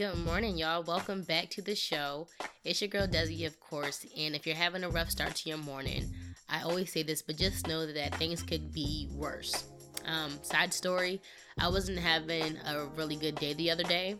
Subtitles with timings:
[0.00, 0.82] Good morning, y'all.
[0.82, 2.26] Welcome back to the show.
[2.64, 4.06] It's your girl Desi, of course.
[4.16, 6.10] And if you're having a rough start to your morning,
[6.48, 9.64] I always say this, but just know that things could be worse.
[10.06, 11.20] Um, side story
[11.58, 14.16] I wasn't having a really good day the other day.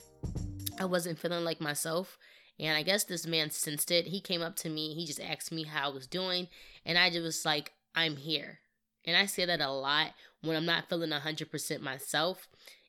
[0.79, 2.19] I wasn't feeling like myself.
[2.59, 4.09] And I guess this man sensed it.
[4.09, 4.93] He came up to me.
[4.93, 6.49] He just asked me how I was doing.
[6.85, 8.59] And I just was like, I'm here.
[9.07, 10.09] And I say that a lot
[10.43, 12.49] when I'm not feeling 100% myself.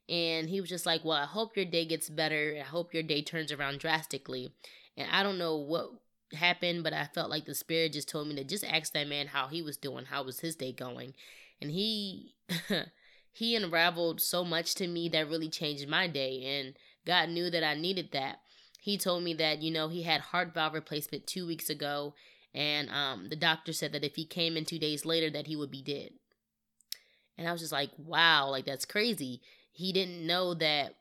[0.09, 2.57] And he was just like, Well, I hope your day gets better.
[2.59, 4.53] I hope your day turns around drastically.
[4.97, 5.91] And I don't know what
[6.33, 9.27] happened, but I felt like the spirit just told me to just ask that man
[9.27, 11.13] how he was doing, how was his day going.
[11.61, 12.33] And he
[13.31, 16.75] he unraveled so much to me that really changed my day and
[17.05, 18.39] God knew that I needed that.
[18.79, 22.15] He told me that, you know, he had heart valve replacement 2 weeks ago
[22.53, 25.55] and um the doctor said that if he came in 2 days later that he
[25.55, 26.11] would be dead.
[27.37, 30.95] And I was just like, wow, like that's crazy he didn't know that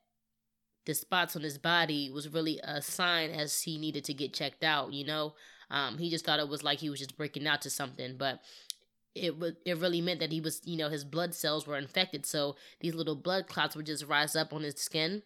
[0.87, 4.65] the spots on his body was really a sign as he needed to get checked
[4.65, 5.35] out, you know?
[5.71, 8.41] Um, he just thought it was like he was just breaking out to something, but
[9.15, 12.27] it would it really meant that he was, you know, his blood cells were infected.
[12.27, 15.23] So these little blood clots would just rise up on his skin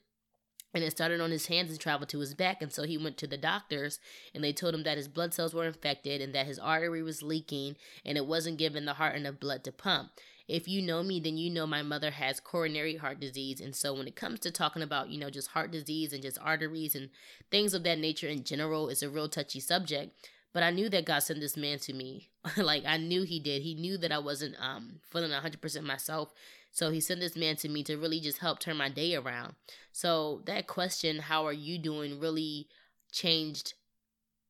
[0.75, 3.17] and it started on his hands and traveled to his back and so he went
[3.17, 4.01] to the doctors
[4.35, 7.23] and they told him that his blood cells were infected and that his artery was
[7.23, 10.11] leaking and it wasn't giving the heart enough blood to pump
[10.47, 13.61] if you know me, then you know my mother has coronary heart disease.
[13.61, 16.39] And so when it comes to talking about, you know, just heart disease and just
[16.41, 17.09] arteries and
[17.51, 20.29] things of that nature in general, it's a real touchy subject.
[20.53, 22.31] But I knew that God sent this man to me.
[22.57, 23.63] like I knew he did.
[23.63, 26.33] He knew that I wasn't um feeling 100% myself.
[26.71, 29.55] So he sent this man to me to really just help turn my day around.
[29.93, 32.67] So that question, how are you doing, really
[33.13, 33.75] changed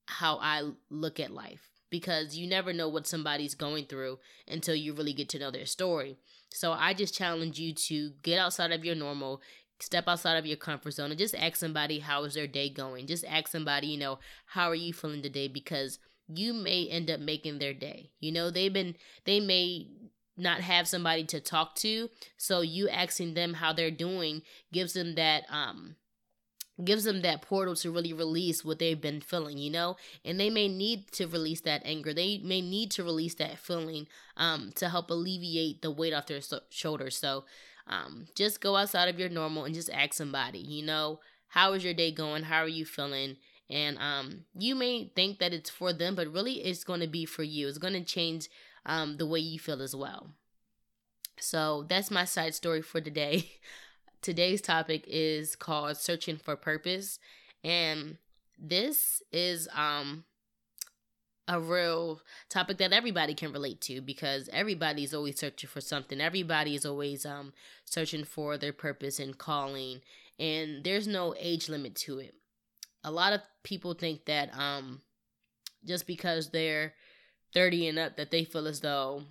[0.06, 4.92] how I look at life because you never know what somebody's going through until you
[4.92, 6.16] really get to know their story.
[6.50, 9.40] So I just challenge you to get outside of your normal,
[9.78, 13.06] step outside of your comfort zone and just ask somebody how is their day going.
[13.06, 17.20] Just ask somebody, you know, how are you feeling today because you may end up
[17.20, 18.10] making their day.
[18.18, 19.86] You know, they've been they may
[20.36, 24.42] not have somebody to talk to, so you asking them how they're doing
[24.72, 25.94] gives them that um
[26.82, 29.96] gives them that portal to really release what they've been feeling, you know?
[30.24, 32.12] And they may need to release that anger.
[32.12, 36.40] They may need to release that feeling um, to help alleviate the weight off their
[36.40, 37.16] so- shoulders.
[37.16, 37.44] So
[37.86, 41.84] um, just go outside of your normal and just ask somebody, you know, how is
[41.84, 42.44] your day going?
[42.44, 43.36] How are you feeling?
[43.70, 47.24] And um, you may think that it's for them, but really it's going to be
[47.24, 47.68] for you.
[47.68, 48.48] It's going to change
[48.84, 50.30] um, the way you feel as well.
[51.38, 53.50] So that's my side story for today.
[54.24, 57.18] Today's topic is called Searching for Purpose.
[57.62, 58.16] And
[58.58, 60.24] this is um
[61.46, 66.22] a real topic that everybody can relate to because everybody's always searching for something.
[66.22, 67.52] Everybody is always um
[67.84, 70.00] searching for their purpose and calling
[70.38, 72.34] and there's no age limit to it.
[73.04, 75.02] A lot of people think that um
[75.84, 76.94] just because they're
[77.52, 79.24] 30 and up that they feel as though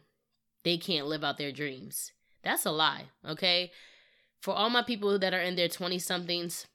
[0.64, 2.12] they can't live out their dreams.
[2.44, 3.72] That's a lie, okay?
[4.44, 6.68] For all my people that are in their 20 somethings,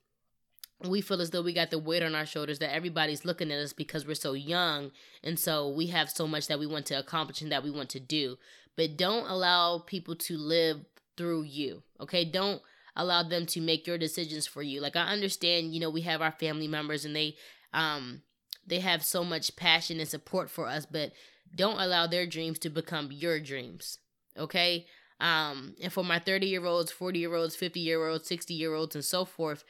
[0.89, 3.59] we feel as though we got the weight on our shoulders that everybody's looking at
[3.59, 4.91] us because we're so young
[5.23, 7.91] and so we have so much that we want to accomplish and that we want
[7.91, 8.39] to do.
[8.75, 10.87] But don't allow people to live
[11.19, 11.83] through you.
[12.01, 12.25] Okay?
[12.25, 12.63] Don't
[12.97, 14.81] allow them to make your decisions for you.
[14.81, 17.37] Like I understand, you know, we have our family members and they
[17.75, 18.23] um
[18.67, 21.13] they have so much passion and support for us, but
[21.55, 23.99] don't allow their dreams to become your dreams.
[24.39, 24.87] Okay?
[25.21, 28.75] Um, and for my 30 year olds, 40 year olds, 50 year olds, 60 year
[28.75, 29.65] olds, and so forth,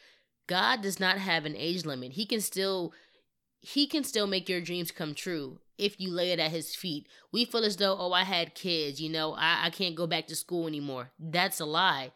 [0.47, 2.13] God does not have an age limit.
[2.13, 2.93] He can still
[3.61, 7.07] he can still make your dreams come true if you lay it at his feet.
[7.33, 10.27] We feel as though, oh, I had kids, you know, I, I can't go back
[10.29, 11.11] to school anymore.
[11.19, 12.13] That's a lie.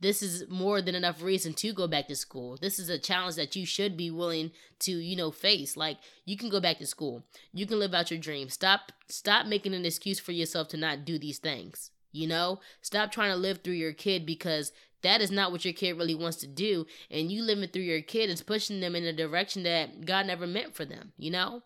[0.00, 2.58] This is more than enough reason to go back to school.
[2.60, 4.50] This is a challenge that you should be willing
[4.80, 5.76] to, you know, face.
[5.76, 7.24] Like you can go back to school.
[7.52, 8.52] You can live out your dreams.
[8.52, 11.90] Stop stop making an excuse for yourself to not do these things.
[12.14, 14.70] You know, stop trying to live through your kid because
[15.02, 16.86] that is not what your kid really wants to do.
[17.10, 20.46] And you living through your kid is pushing them in a direction that God never
[20.46, 21.62] meant for them, you know?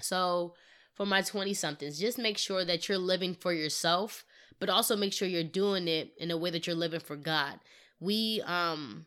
[0.00, 0.54] So,
[0.94, 4.24] for my 20 somethings, just make sure that you're living for yourself,
[4.58, 7.60] but also make sure you're doing it in a way that you're living for God.
[8.00, 9.06] We, um,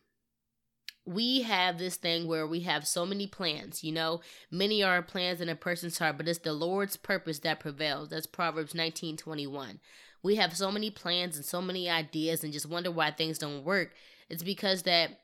[1.06, 4.22] we have this thing where we have so many plans, you know.
[4.52, 8.10] Many are plans in a person's heart, but it's the Lord's purpose that prevails.
[8.10, 9.80] That's Proverbs 19 21
[10.24, 13.64] we have so many plans and so many ideas and just wonder why things don't
[13.64, 13.92] work,
[14.30, 15.20] it's because that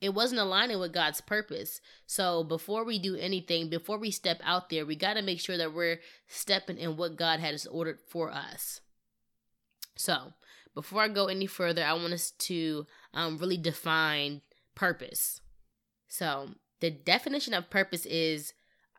[0.00, 1.80] it wasn't aligning with God's purpose.
[2.06, 5.56] So before we do anything, before we step out there, we got to make sure
[5.58, 8.80] that we're stepping in what God has ordered for us.
[9.96, 10.34] So
[10.74, 14.42] before I go any further, I want us to um, really define
[14.74, 15.40] purpose.
[16.06, 16.50] So,
[16.80, 18.52] the definition of purpose is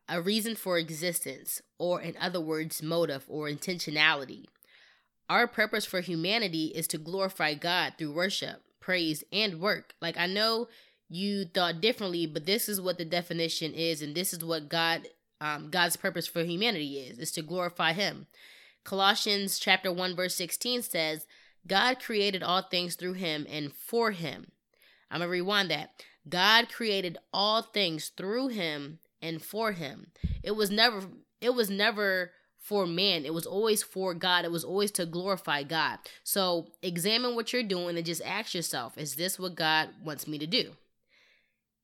[0.09, 4.45] a reason for existence, or in other words, motive or intentionality.
[5.29, 9.93] Our purpose for humanity is to glorify God through worship, praise, and work.
[10.01, 10.69] Like, I know
[11.09, 15.07] you thought differently, but this is what the definition is, and this is what God,
[15.41, 18.27] um, God's purpose for humanity is: is to glorify Him.
[18.83, 21.27] Colossians chapter one verse sixteen says,
[21.67, 24.51] "God created all things through Him and for Him."
[25.11, 26.03] I'm gonna rewind that.
[26.27, 30.11] God created all things through Him and for Him.
[30.43, 31.01] It was never.
[31.39, 32.31] It was never
[32.67, 33.23] for man.
[33.25, 34.43] It was always for God.
[34.43, 35.99] It was always to glorify God.
[36.25, 40.37] So examine what you're doing and just ask yourself, is this what God wants me
[40.37, 40.73] to do?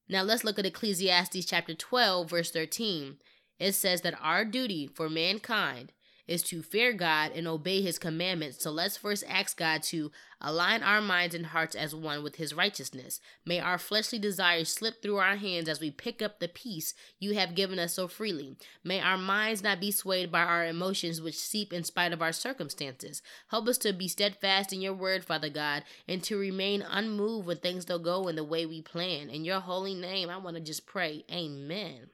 [0.10, 3.16] Now let's look at Ecclesiastes chapter 12, verse 13.
[3.60, 5.94] It says that our duty for mankind
[6.28, 8.64] is to fear God and obey his commandments.
[8.64, 12.54] So let's first ask God to align our minds and hearts as one with his
[12.54, 13.20] righteousness.
[13.46, 17.34] May our fleshly desires slip through our hands as we pick up the peace you
[17.34, 18.58] have given us so freely.
[18.84, 22.34] May our minds not be swayed by our emotions which seep in spite of our
[22.34, 23.22] circumstances.
[23.50, 27.58] Help us to be steadfast in your word, Father God, and to remain unmoved when
[27.58, 29.30] things don't go in the way we plan.
[29.30, 31.24] In your holy name, I want to just pray.
[31.32, 32.10] Amen.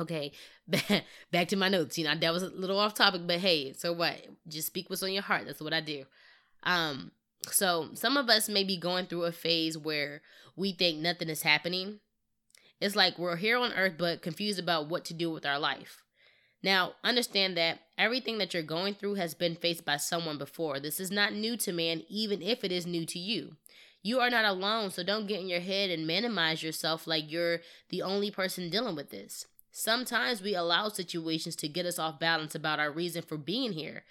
[0.00, 0.32] Okay,
[1.30, 1.98] back to my notes.
[1.98, 4.16] You know, that was a little off topic, but hey, so what?
[4.48, 5.44] Just speak what's on your heart.
[5.46, 6.04] That's what I do.
[6.62, 7.12] Um,
[7.46, 10.22] so some of us may be going through a phase where
[10.56, 12.00] we think nothing is happening.
[12.80, 16.02] It's like we're here on earth but confused about what to do with our life.
[16.62, 20.78] Now, understand that everything that you're going through has been faced by someone before.
[20.78, 23.56] This is not new to man, even if it is new to you.
[24.02, 27.60] You are not alone, so don't get in your head and minimize yourself like you're
[27.90, 29.46] the only person dealing with this.
[29.72, 34.02] Sometimes we allow situations to get us off balance about our reason for being here.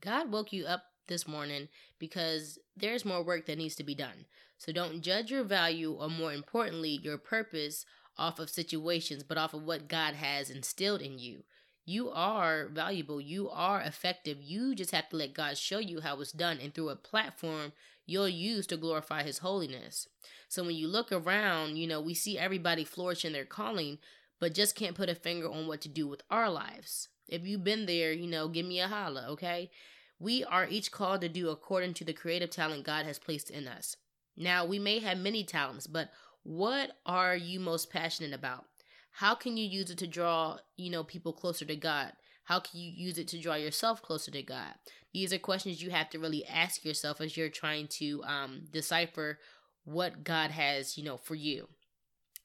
[0.00, 1.68] God woke you up this morning
[1.98, 4.26] because there's more work that needs to be done.
[4.56, 7.84] So don't judge your value or, more importantly, your purpose
[8.16, 11.44] off of situations, but off of what God has instilled in you.
[11.84, 13.20] You are valuable.
[13.20, 14.42] You are effective.
[14.42, 17.72] You just have to let God show you how it's done and through a platform
[18.04, 20.08] you'll use to glorify His holiness.
[20.48, 23.98] So when you look around, you know, we see everybody flourishing their calling,
[24.40, 27.08] but just can't put a finger on what to do with our lives.
[27.28, 29.70] If you've been there, you know, give me a holla, okay?
[30.18, 33.68] We are each called to do according to the creative talent God has placed in
[33.68, 33.96] us.
[34.36, 36.10] Now, we may have many talents, but
[36.42, 38.64] what are you most passionate about?
[39.12, 42.12] How can you use it to draw, you know, people closer to God?
[42.44, 44.74] How can you use it to draw yourself closer to God?
[45.12, 49.38] These are questions you have to really ask yourself as you're trying to um, decipher
[49.84, 51.68] what God has, you know, for you.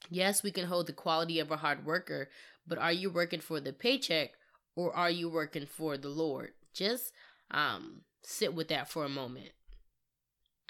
[0.09, 2.29] Yes, we can hold the quality of a hard worker,
[2.67, 4.31] but are you working for the paycheck
[4.75, 6.51] or are you working for the Lord?
[6.73, 7.11] Just
[7.51, 9.51] um sit with that for a moment.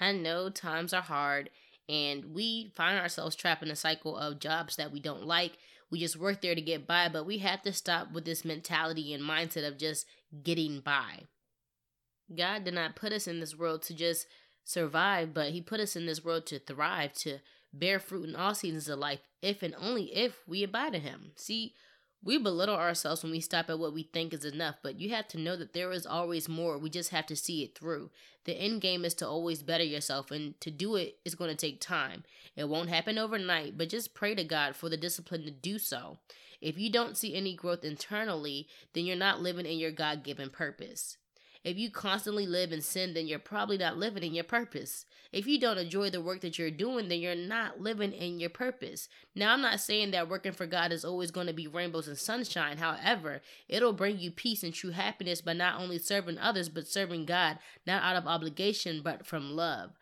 [0.00, 1.50] I know times are hard
[1.88, 5.52] and we find ourselves trapped in a cycle of jobs that we don't like.
[5.90, 9.12] We just work there to get by, but we have to stop with this mentality
[9.12, 10.06] and mindset of just
[10.42, 11.24] getting by.
[12.34, 14.26] God did not put us in this world to just
[14.64, 17.38] survive, but He put us in this world to thrive, to
[17.78, 21.32] bear fruit in all seasons of life, if and only if we abide in Him.
[21.36, 21.74] See,
[22.22, 25.28] we belittle ourselves when we stop at what we think is enough, but you have
[25.28, 26.78] to know that there is always more.
[26.78, 28.10] We just have to see it through.
[28.44, 31.56] The end game is to always better yourself, and to do it is going to
[31.56, 32.24] take time.
[32.56, 36.18] It won't happen overnight, but just pray to God for the discipline to do so.
[36.62, 40.48] If you don't see any growth internally, then you're not living in your God given
[40.48, 41.18] purpose.
[41.64, 45.06] If you constantly live in sin, then you're probably not living in your purpose.
[45.32, 48.50] If you don't enjoy the work that you're doing, then you're not living in your
[48.50, 49.08] purpose.
[49.34, 52.18] Now, I'm not saying that working for God is always going to be rainbows and
[52.18, 52.76] sunshine.
[52.76, 57.24] However, it'll bring you peace and true happiness by not only serving others, but serving
[57.24, 59.92] God, not out of obligation, but from love.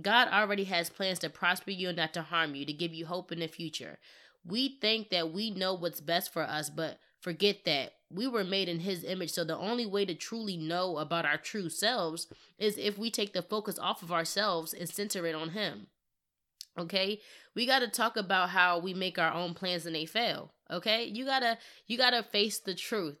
[0.00, 3.06] God already has plans to prosper you and not to harm you, to give you
[3.06, 3.98] hope in the future.
[4.44, 8.68] We think that we know what's best for us, but forget that we were made
[8.68, 9.32] in his image.
[9.32, 12.28] So the only way to truly know about our true selves
[12.58, 15.88] is if we take the focus off of ourselves and center it on him.
[16.78, 17.20] Okay?
[17.54, 20.52] We got to talk about how we make our own plans and they fail.
[20.70, 21.04] Okay?
[21.04, 23.18] You got to you got to face the truth.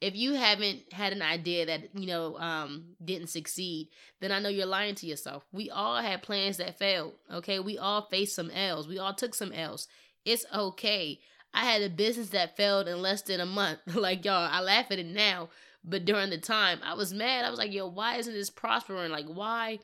[0.00, 3.88] If you haven't had an idea that you know um didn't succeed
[4.20, 5.44] then i know you're lying to yourself.
[5.52, 7.14] We all had plans that failed.
[7.32, 7.60] Okay?
[7.60, 8.88] We all faced some l's.
[8.88, 9.86] We all took some l's.
[10.24, 11.20] It's okay
[11.54, 13.80] I had a business that failed in less than a month.
[13.94, 15.50] like, y'all, I laugh at it now,
[15.84, 17.44] but during the time, I was mad.
[17.44, 19.12] I was like, yo, why isn't this prospering?
[19.12, 19.80] Like, why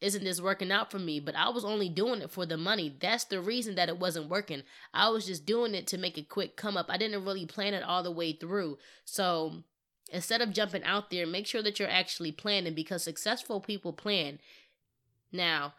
[0.00, 1.20] isn't this working out for me?
[1.20, 2.94] But I was only doing it for the money.
[3.00, 4.62] That's the reason that it wasn't working.
[4.94, 6.86] I was just doing it to make a quick come up.
[6.88, 8.78] I didn't really plan it all the way through.
[9.04, 9.62] So
[10.12, 14.38] instead of jumping out there, make sure that you're actually planning because successful people plan.
[15.32, 15.74] Now,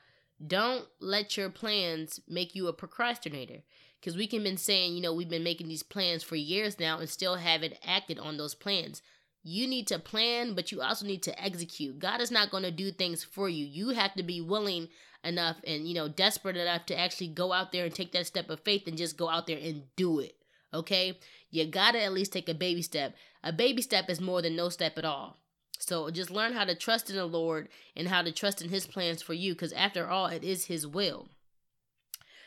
[0.45, 3.63] Don't let your plans make you a procrastinator.
[4.01, 6.97] Because we can been saying, you know, we've been making these plans for years now
[6.97, 9.03] and still haven't acted on those plans.
[9.43, 11.99] You need to plan, but you also need to execute.
[11.99, 13.65] God is not going to do things for you.
[13.65, 14.89] You have to be willing
[15.23, 18.49] enough and, you know, desperate enough to actually go out there and take that step
[18.49, 20.35] of faith and just go out there and do it.
[20.73, 21.19] Okay?
[21.51, 23.15] You got to at least take a baby step.
[23.43, 25.37] A baby step is more than no step at all.
[25.77, 28.87] So just learn how to trust in the Lord and how to trust in His
[28.87, 31.29] plans for you because after all, it is His will.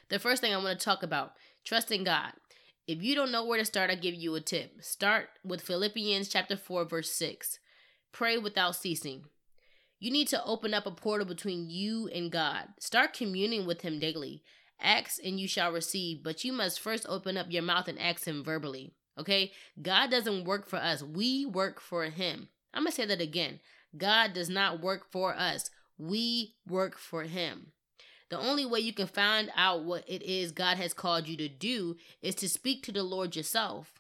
[0.09, 1.33] The first thing I want to talk about
[1.65, 2.33] trusting God.
[2.87, 4.83] If you don't know where to start, I'll give you a tip.
[4.83, 7.59] Start with Philippians chapter 4, verse 6.
[8.13, 9.25] Pray without ceasing.
[9.99, 12.67] You need to open up a portal between you and God.
[12.79, 14.43] Start communing with Him daily.
[14.81, 18.27] Ask and you shall receive, but you must first open up your mouth and ask
[18.27, 18.93] Him verbally.
[19.19, 19.53] Okay?
[19.81, 22.49] God doesn't work for us, we work for Him.
[22.75, 23.61] I'm going to say that again.
[23.97, 27.73] God does not work for us, we work for Him.
[28.35, 31.49] The only way you can find out what it is God has called you to
[31.49, 33.93] do is to speak to the Lord yourself.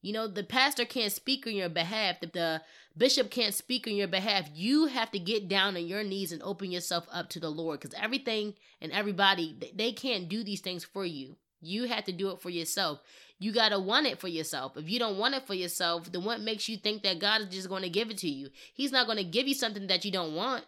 [0.00, 2.62] You know, the pastor can't speak on your behalf, the, the
[2.96, 4.48] bishop can't speak on your behalf.
[4.54, 7.80] You have to get down on your knees and open yourself up to the Lord
[7.80, 11.34] because everything and everybody, they can't do these things for you.
[11.60, 13.00] You have to do it for yourself.
[13.40, 14.76] You got to want it for yourself.
[14.76, 17.48] If you don't want it for yourself, then what makes you think that God is
[17.48, 18.50] just going to give it to you?
[18.72, 20.64] He's not going to give you something that you don't want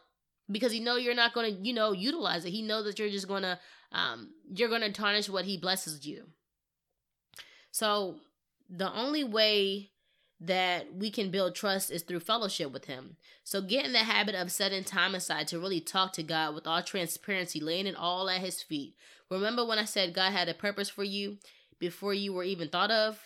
[0.50, 2.50] because he know you're not going to, you know, utilize it.
[2.50, 3.58] He know that you're just going to
[3.92, 6.24] um you're going to tarnish what he blesses you.
[7.70, 8.16] So,
[8.68, 9.90] the only way
[10.40, 13.16] that we can build trust is through fellowship with him.
[13.44, 16.66] So get in the habit of setting time aside to really talk to God with
[16.66, 18.94] all transparency, laying it all at his feet.
[19.30, 21.38] Remember when I said God had a purpose for you
[21.78, 23.18] before you were even thought of?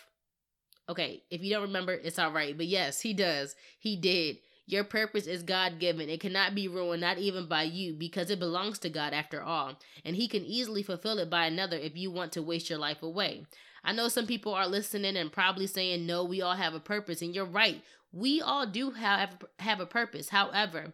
[0.87, 2.55] Okay, if you don't remember, it's all right.
[2.55, 3.55] But yes, he does.
[3.79, 4.37] He did.
[4.67, 6.09] Your purpose is God given.
[6.09, 9.79] It cannot be ruined, not even by you, because it belongs to God after all.
[10.05, 13.03] And He can easily fulfill it by another if you want to waste your life
[13.03, 13.45] away.
[13.83, 17.21] I know some people are listening and probably saying, no, we all have a purpose.
[17.21, 17.81] And you're right.
[18.13, 20.29] We all do have, have a purpose.
[20.29, 20.93] However,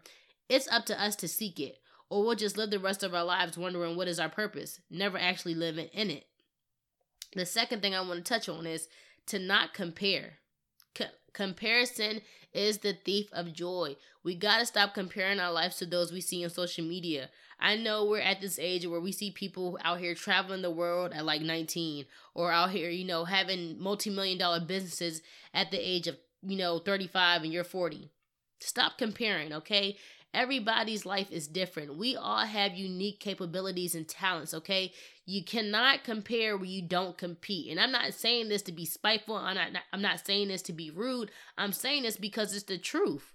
[0.50, 3.26] it's up to us to seek it, or we'll just live the rest of our
[3.26, 6.26] lives wondering what is our purpose, never actually living in it.
[7.36, 8.88] The second thing I want to touch on is
[9.28, 10.40] to not compare.
[11.38, 13.96] Comparison is the thief of joy.
[14.24, 17.30] We got to stop comparing our lives to those we see on social media.
[17.60, 21.14] I know we're at this age where we see people out here traveling the world
[21.14, 25.22] at like 19 or out here, you know, having multi-million dollar businesses
[25.54, 28.10] at the age of, you know, 35 and you're 40.
[28.60, 29.96] Stop comparing, okay?
[30.34, 32.00] Everybody's life is different.
[32.00, 34.92] We all have unique capabilities and talents, okay?
[35.30, 37.70] You cannot compare where you don't compete.
[37.70, 39.36] And I'm not saying this to be spiteful.
[39.36, 41.32] I'm not I'm not saying this to be rude.
[41.58, 43.34] I'm saying this because it's the truth.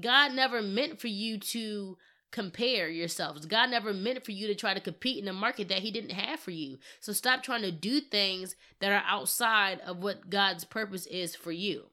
[0.00, 1.98] God never meant for you to
[2.30, 3.44] compare yourselves.
[3.44, 6.12] God never meant for you to try to compete in a market that he didn't
[6.12, 6.78] have for you.
[7.00, 11.52] So stop trying to do things that are outside of what God's purpose is for
[11.52, 11.86] you.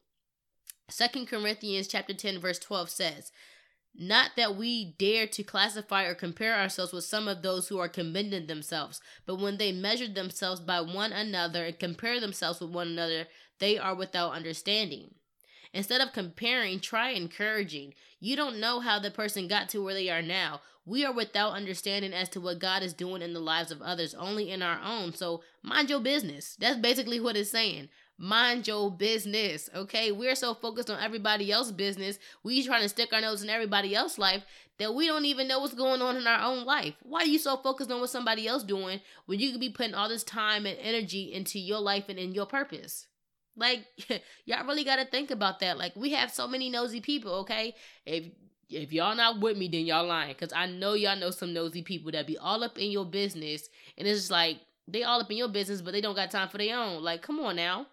[0.90, 3.32] Second Corinthians chapter 10 verse 12 says,
[3.98, 7.90] not that we dare to classify or compare ourselves with some of those who are
[7.90, 12.88] commending themselves, but when they measure themselves by one another and compare themselves with one
[12.88, 13.26] another,
[13.60, 15.16] they are without understanding.
[15.74, 17.94] Instead of comparing, try encouraging.
[18.20, 20.62] You don't know how the person got to where they are now.
[20.86, 24.14] We are without understanding as to what God is doing in the lives of others,
[24.14, 25.14] only in our own.
[25.14, 26.56] So mind your business.
[26.60, 27.90] That's basically what it's saying.
[28.20, 30.12] Mind your business, okay?
[30.12, 32.18] We're so focused on everybody else's business.
[32.44, 34.44] We trying to stick our nose in everybody else's life
[34.80, 36.96] that we don't even know what's going on in our own life.
[37.04, 39.94] Why are you so focused on what somebody else doing when you could be putting
[39.94, 43.08] all this time and energy into your life and in your purpose?
[43.56, 43.86] Like,
[44.46, 45.78] y'all really got to think about that.
[45.78, 47.76] Like, we have so many nosy people, okay?
[48.06, 48.26] If
[48.70, 50.36] if y'all not with me, then y'all lying.
[50.36, 53.70] Cause I know y'all know some nosy people that be all up in your business,
[53.98, 54.58] and it's just like
[54.88, 57.02] they all up in your business, but they don't got time for their own.
[57.02, 57.88] Like, come on now.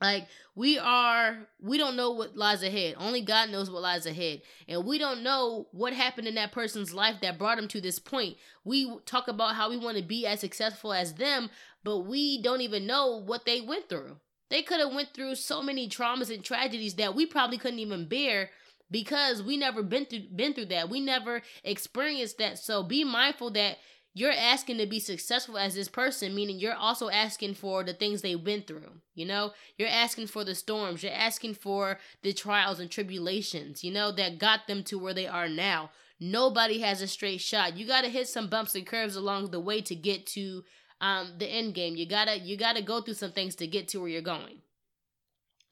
[0.00, 2.96] Like we are, we don't know what lies ahead.
[2.98, 6.92] Only God knows what lies ahead, and we don't know what happened in that person's
[6.92, 8.36] life that brought them to this point.
[8.64, 11.48] We talk about how we want to be as successful as them,
[11.82, 14.16] but we don't even know what they went through.
[14.50, 18.06] They could have went through so many traumas and tragedies that we probably couldn't even
[18.06, 18.50] bear
[18.90, 20.88] because we never been through been through that.
[20.90, 22.58] We never experienced that.
[22.58, 23.78] So be mindful that
[24.16, 28.22] you're asking to be successful as this person, meaning you're also asking for the things
[28.22, 28.92] they've been through.
[29.14, 33.92] You know, you're asking for the storms, you're asking for the trials and tribulations, you
[33.92, 35.90] know, that got them to where they are now.
[36.18, 37.76] Nobody has a straight shot.
[37.76, 40.64] You got to hit some bumps and curves along the way to get to
[41.02, 41.94] um the end game.
[41.94, 44.62] You gotta you gotta go through some things to get to where you're going.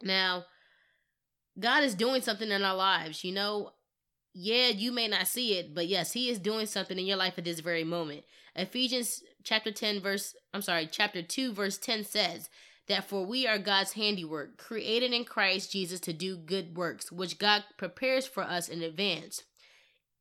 [0.02, 0.44] Now,
[1.58, 3.72] God is doing something in our lives, you know.
[4.34, 7.38] Yeah, you may not see it, but yes, he is doing something in your life
[7.38, 8.24] at this very moment.
[8.56, 12.50] Ephesians chapter 10 verse I'm sorry, chapter 2 verse 10 says
[12.88, 17.38] that for we are God's handiwork, created in Christ Jesus to do good works, which
[17.38, 19.44] God prepares for us in advance.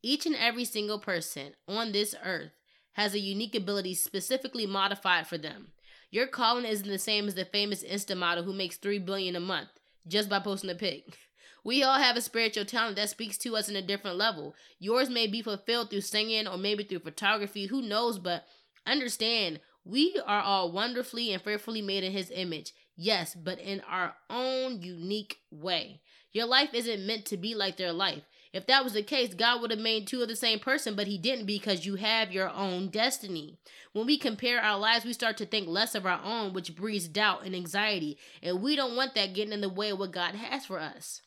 [0.02, 2.52] Each and every single person on this earth
[2.94, 5.70] has a unique ability specifically modified for them.
[6.12, 9.40] Your calling isn't the same as the famous Insta model who makes 3 billion a
[9.40, 9.70] month
[10.08, 11.18] just by posting a pic.
[11.64, 14.54] We all have a spiritual talent that speaks to us in a different level.
[14.80, 18.46] Yours may be fulfilled through singing or maybe through photography, who knows, but
[18.86, 22.74] understand we are all wonderfully and fearfully made in his image.
[22.96, 26.02] Yes, but in our own unique way.
[26.32, 28.24] Your life isn't meant to be like their life.
[28.54, 31.08] If that was the case, God would have made two of the same person, but
[31.08, 33.58] He didn't because you have your own destiny.
[33.94, 37.08] When we compare our lives, we start to think less of our own, which breeds
[37.08, 40.36] doubt and anxiety, and we don't want that getting in the way of what God
[40.36, 41.22] has for us.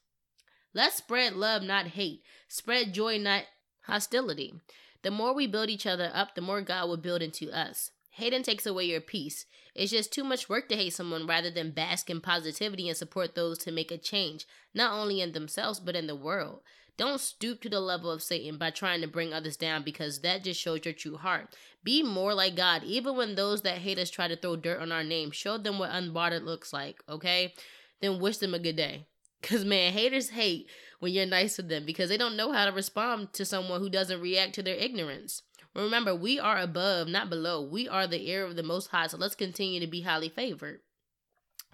[0.77, 2.21] Let's spread love, not hate.
[2.49, 3.45] Spread joy, not
[3.87, 4.61] hostility.
[5.01, 7.93] The more we build each other up, the more God will build into us.
[8.11, 9.47] Hating takes away your peace.
[9.75, 13.35] It's just too much work to hate someone rather than bask in positivity and support
[13.35, 16.61] those to make a change, not only in themselves, but in the world.
[16.99, 20.45] Don't stoop to the level of Satan by trying to bring others down because that
[20.45, 21.57] just shows your true heart.
[21.85, 24.93] Be more like God, even when those that hate us try to throw dirt on
[24.93, 25.31] our name.
[25.31, 27.55] Show them what unbothered looks like, okay?
[28.03, 29.07] Then wish them a good day.
[29.47, 32.73] Because, man, haters hate when you're nice to them because they don't know how to
[32.73, 35.43] respond to someone who doesn't react to their ignorance.
[35.73, 37.63] Remember, we are above, not below.
[37.63, 40.81] We are the heir of the Most High, so let's continue to be highly favored.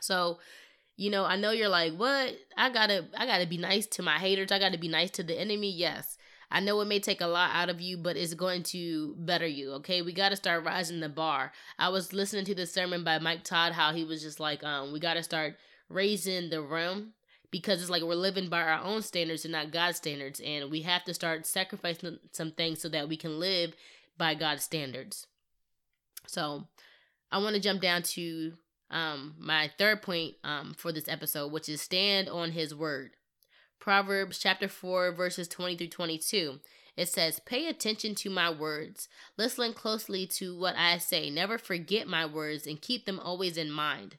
[0.00, 0.38] So,
[0.98, 2.36] you know, I know you're like, what?
[2.58, 4.52] I gotta, I gotta be nice to my haters.
[4.52, 5.70] I gotta be nice to the enemy.
[5.70, 6.18] Yes,
[6.50, 9.46] I know it may take a lot out of you, but it's going to better
[9.46, 9.72] you.
[9.76, 11.52] Okay, we gotta start rising the bar.
[11.78, 14.92] I was listening to the sermon by Mike Todd, how he was just like, um,
[14.92, 15.56] we gotta start
[15.88, 17.14] raising the realm
[17.52, 20.40] because it's like we're living by our own standards and not God's standards.
[20.44, 23.74] And we have to start sacrificing some things so that we can live
[24.18, 25.26] by God's standards.
[26.26, 26.66] So
[27.30, 28.54] I want to jump down to
[28.90, 33.10] um, my third point um, for this episode, which is stand on his word.
[33.78, 36.58] Proverbs chapter 4, verses 20 through 22.
[36.96, 39.08] It says, Pay attention to my words.
[39.36, 41.28] Listen closely to what I say.
[41.28, 44.16] Never forget my words and keep them always in mind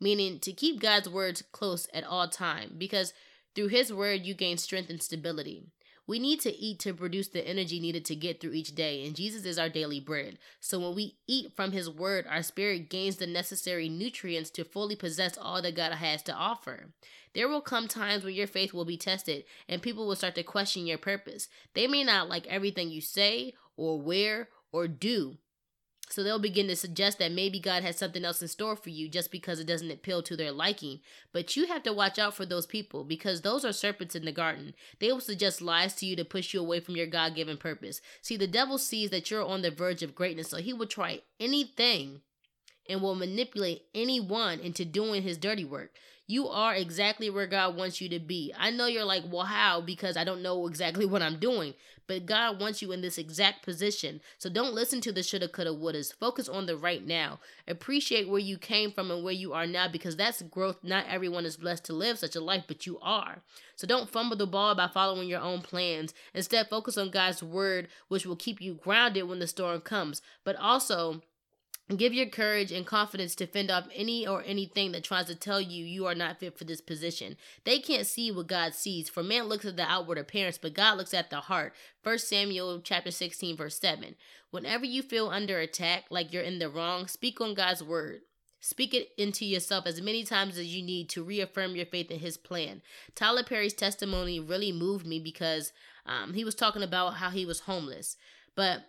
[0.00, 3.12] meaning to keep God's words close at all time because
[3.54, 5.64] through his word you gain strength and stability.
[6.06, 9.14] We need to eat to produce the energy needed to get through each day, and
[9.14, 10.38] Jesus is our daily bread.
[10.58, 14.96] So when we eat from his word, our spirit gains the necessary nutrients to fully
[14.96, 16.86] possess all that God has to offer.
[17.32, 20.42] There will come times when your faith will be tested and people will start to
[20.42, 21.48] question your purpose.
[21.74, 25.36] They may not like everything you say or wear or do,
[26.10, 29.08] so they'll begin to suggest that maybe God has something else in store for you
[29.08, 31.00] just because it doesn't appeal to their liking.
[31.32, 34.32] But you have to watch out for those people because those are serpents in the
[34.32, 34.74] garden.
[34.98, 38.00] They will suggest lies to you to push you away from your God given purpose.
[38.22, 41.20] See, the devil sees that you're on the verge of greatness, so he will try
[41.38, 42.22] anything
[42.88, 45.94] and will manipulate anyone into doing his dirty work.
[46.30, 48.54] You are exactly where God wants you to be.
[48.56, 49.80] I know you're like, well, how?
[49.80, 51.74] Because I don't know exactly what I'm doing.
[52.06, 54.20] But God wants you in this exact position.
[54.38, 56.14] So don't listen to the shoulda, coulda, wouldas.
[56.14, 57.40] Focus on the right now.
[57.66, 60.78] Appreciate where you came from and where you are now because that's growth.
[60.84, 63.42] Not everyone is blessed to live such a life, but you are.
[63.74, 66.14] So don't fumble the ball by following your own plans.
[66.32, 70.22] Instead, focus on God's word, which will keep you grounded when the storm comes.
[70.44, 71.22] But also,
[71.96, 75.60] Give your courage and confidence to fend off any or anything that tries to tell
[75.60, 77.36] you you are not fit for this position.
[77.64, 80.98] They can't see what God sees, for man looks at the outward appearance, but God
[80.98, 81.72] looks at the heart.
[82.04, 84.14] 1 Samuel chapter 16 verse 7.
[84.52, 88.20] Whenever you feel under attack, like you're in the wrong, speak on God's word.
[88.60, 92.20] Speak it into yourself as many times as you need to reaffirm your faith in
[92.20, 92.82] his plan.
[93.14, 95.72] Tyler Perry's testimony really moved me because
[96.04, 98.16] um, he was talking about how he was homeless.
[98.54, 98.82] But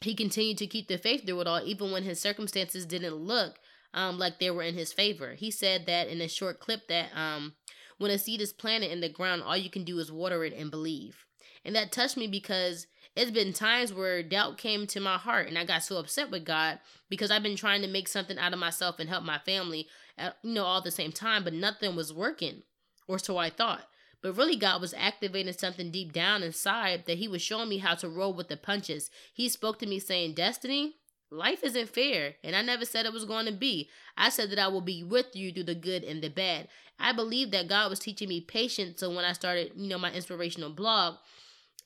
[0.00, 3.58] he continued to keep the faith through it all, even when his circumstances didn't look
[3.94, 5.34] um, like they were in his favor.
[5.34, 7.54] He said that in a short clip that um,
[7.98, 10.54] when a seed is planted in the ground, all you can do is water it
[10.54, 11.24] and believe.
[11.64, 15.58] And that touched me because it's been times where doubt came to my heart and
[15.58, 18.60] I got so upset with God because I've been trying to make something out of
[18.60, 22.12] myself and help my family, at, you know, all the same time, but nothing was
[22.12, 22.62] working,
[23.08, 23.84] or so I thought.
[24.22, 27.94] But really, God was activating something deep down inside that He was showing me how
[27.96, 29.10] to roll with the punches.
[29.32, 30.96] He spoke to me saying, Destiny,
[31.30, 32.34] life isn't fair.
[32.42, 33.88] And I never said it was going to be.
[34.16, 36.68] I said that I will be with you through the good and the bad.
[36.98, 38.98] I believe that God was teaching me patience.
[38.98, 41.14] So when I started, you know, my inspirational blog,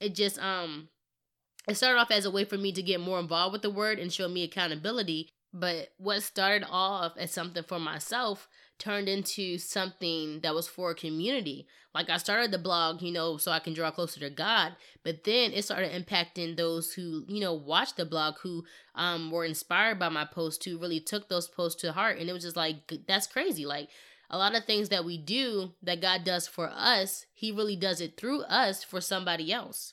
[0.00, 0.88] it just, um,
[1.68, 3.98] it started off as a way for me to get more involved with the word
[3.98, 10.40] and show me accountability But what started off as something for myself turned into something
[10.40, 11.66] that was for a community.
[11.94, 15.24] Like I started the blog, you know, so I can draw closer to God, but
[15.24, 19.98] then it started impacting those who, you know, watched the blog who um were inspired
[19.98, 22.92] by my posts who really took those posts to heart and it was just like
[23.06, 23.66] that's crazy.
[23.66, 23.88] Like
[24.30, 28.00] a lot of things that we do that God does for us, he really does
[28.00, 29.92] it through us for somebody else.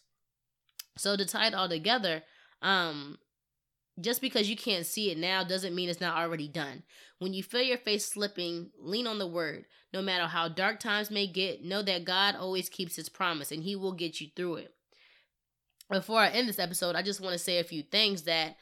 [0.97, 2.23] So to tie it all together,
[2.61, 3.19] um
[4.01, 6.83] just because you can't see it now doesn't mean it's not already done.
[7.19, 9.65] When you feel your face slipping, lean on the word.
[9.93, 13.63] No matter how dark times may get, know that God always keeps his promise and
[13.63, 14.73] he will get you through it.
[15.89, 18.57] Before I end this episode, I just want to say a few things that,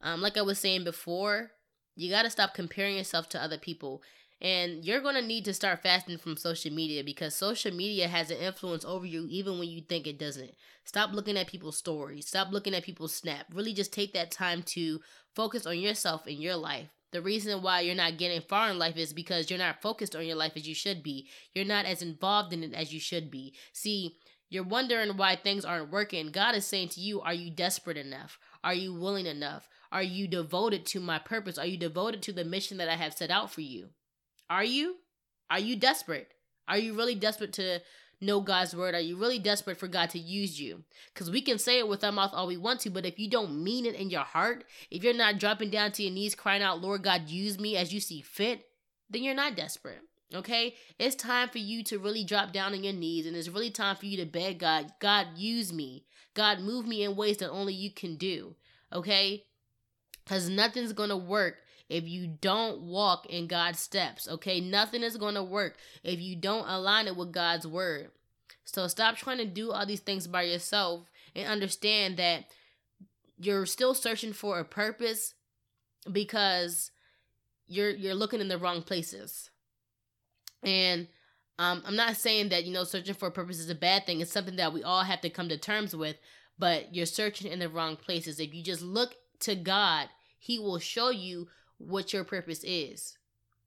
[0.00, 1.50] um, like I was saying before,
[1.96, 4.02] you got to stop comparing yourself to other people.
[4.40, 8.30] And you're going to need to start fasting from social media because social media has
[8.30, 10.52] an influence over you even when you think it doesn't.
[10.84, 12.26] Stop looking at people's stories.
[12.26, 13.46] Stop looking at people's snap.
[13.52, 15.00] Really just take that time to
[15.34, 16.88] focus on yourself and your life.
[17.12, 20.26] The reason why you're not getting far in life is because you're not focused on
[20.26, 21.28] your life as you should be.
[21.52, 23.54] You're not as involved in it as you should be.
[23.72, 24.16] See,
[24.48, 26.30] you're wondering why things aren't working.
[26.30, 28.38] God is saying to you, Are you desperate enough?
[28.64, 29.68] Are you willing enough?
[29.92, 31.58] Are you devoted to my purpose?
[31.58, 33.90] Are you devoted to the mission that I have set out for you?
[34.50, 34.96] Are you?
[35.48, 36.28] Are you desperate?
[36.66, 37.80] Are you really desperate to
[38.20, 38.94] know God's word?
[38.94, 40.82] Are you really desperate for God to use you?
[41.14, 43.30] Because we can say it with our mouth all we want to, but if you
[43.30, 46.62] don't mean it in your heart, if you're not dropping down to your knees crying
[46.62, 48.66] out, Lord God, use me as you see fit,
[49.08, 50.00] then you're not desperate.
[50.34, 50.74] Okay?
[50.98, 53.96] It's time for you to really drop down on your knees, and it's really time
[53.96, 56.04] for you to beg God, God, use me.
[56.34, 58.54] God, move me in ways that only you can do.
[58.92, 59.44] Okay?
[60.24, 61.56] Because nothing's going to work
[61.90, 64.28] if you don't walk in God's steps.
[64.28, 68.10] Okay, nothing is going to work if you don't align it with God's word.
[68.64, 72.44] So stop trying to do all these things by yourself and understand that
[73.38, 75.34] you're still searching for a purpose
[76.10, 76.92] because
[77.66, 79.50] you're you're looking in the wrong places.
[80.62, 81.08] And
[81.58, 84.20] um, I'm not saying that you know searching for a purpose is a bad thing.
[84.20, 86.16] It's something that we all have to come to terms with.
[86.56, 88.38] But you're searching in the wrong places.
[88.38, 91.48] If you just look to God, He will show you
[91.80, 93.16] what your purpose is.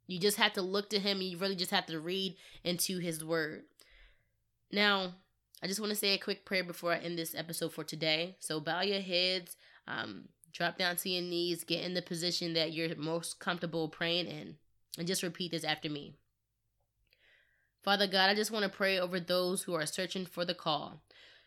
[0.08, 3.00] You just have to look to him and you really just have to read into
[3.00, 3.64] his word.
[4.72, 5.14] Now,
[5.62, 8.36] I just want to say a quick prayer before I end this episode for today.
[8.40, 9.56] So bow your heads,
[9.88, 14.28] um, drop down to your knees, get in the position that you're most comfortable praying
[14.28, 14.56] in,
[14.98, 16.16] and just repeat this after me.
[17.82, 21.02] Father God, I just want to pray over those who are searching for the call.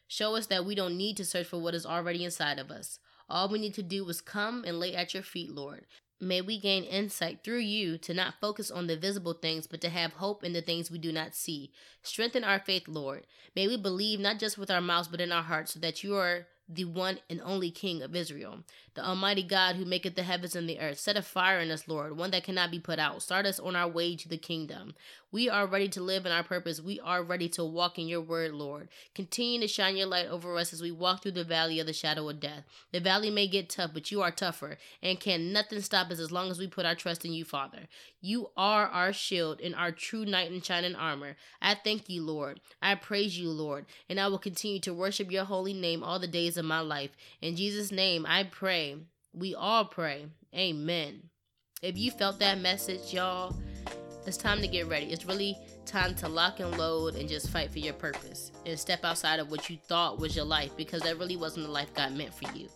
[0.08, 2.98] Show us that we don't need to search for what is already inside of us.
[3.28, 5.86] All we need to do is come and lay at your feet, Lord.
[6.18, 9.90] May we gain insight through you to not focus on the visible things, but to
[9.90, 11.72] have hope in the things we do not see.
[12.02, 13.26] Strengthen our faith, Lord.
[13.54, 16.16] May we believe not just with our mouths, but in our hearts, so that you
[16.16, 18.58] are the one and only King of Israel,
[18.94, 20.98] the Almighty God who maketh the heavens and the earth.
[20.98, 23.22] Set a fire in us, Lord, one that cannot be put out.
[23.22, 24.94] Start us on our way to the kingdom.
[25.30, 26.80] We are ready to live in our purpose.
[26.80, 28.88] We are ready to walk in your word, Lord.
[29.14, 31.92] Continue to shine your light over us as we walk through the valley of the
[31.92, 32.64] shadow of death.
[32.92, 36.32] The valley may get tough, but you are tougher, and can nothing stop us as
[36.32, 37.80] long as we put our trust in you, Father.
[38.20, 41.36] You are our shield and our true knight in shining armor.
[41.60, 42.60] I thank you, Lord.
[42.80, 46.26] I praise you, Lord, and I will continue to worship your holy name all the
[46.56, 47.10] days of my life.
[47.42, 48.96] In Jesus' name, I pray.
[49.34, 50.26] We all pray.
[50.54, 51.22] Amen.
[51.82, 53.54] If you felt that message, y'all,
[54.26, 55.06] it's time to get ready.
[55.06, 59.04] It's really time to lock and load and just fight for your purpose and step
[59.04, 62.12] outside of what you thought was your life because that really wasn't the life God
[62.12, 62.68] meant for you.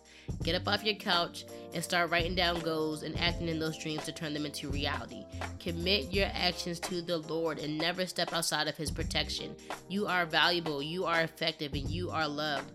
[0.43, 4.05] Get up off your couch and start writing down goals and acting in those dreams
[4.05, 5.25] to turn them into reality.
[5.59, 9.55] Commit your actions to the Lord and never step outside of His protection.
[9.89, 12.71] You are valuable, you are effective, and you are loved.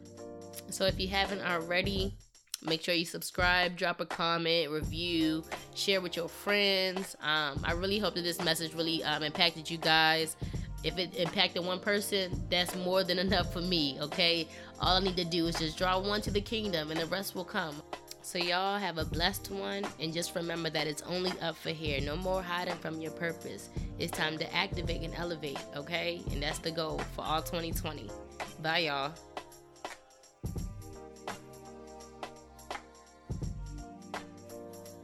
[0.70, 2.14] So if you haven't already,
[2.62, 7.14] Make sure you subscribe, drop a comment, review, share with your friends.
[7.20, 10.36] Um, I really hope that this message really um, impacted you guys.
[10.82, 14.48] If it impacted one person, that's more than enough for me, okay?
[14.80, 17.34] All I need to do is just draw one to the kingdom and the rest
[17.34, 17.82] will come.
[18.22, 22.00] So, y'all have a blessed one, and just remember that it's only up for here.
[22.00, 23.68] No more hiding from your purpose.
[24.00, 26.20] It's time to activate and elevate, okay?
[26.32, 28.10] And that's the goal for all 2020.
[28.60, 29.12] Bye, y'all.